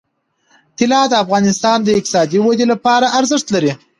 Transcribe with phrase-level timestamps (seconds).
[0.77, 3.71] طلا د افغانستان د اقتصادي ودې لپاره ارزښت لري.